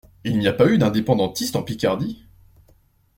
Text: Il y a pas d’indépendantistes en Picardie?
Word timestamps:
Il 0.23 0.41
y 0.41 0.47
a 0.47 0.53
pas 0.53 0.65
d’indépendantistes 0.77 1.55
en 1.55 1.61
Picardie? 1.61 2.23